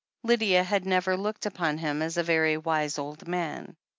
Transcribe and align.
Lydia 0.23 0.63
had 0.63 0.83
never 0.83 1.15
looked 1.15 1.45
upon 1.45 1.77
him 1.77 2.01
as 2.01 2.17
a 2.17 2.23
very 2.23 2.57
wise 2.57 2.97
old 2.97 3.27
man. 3.27 3.75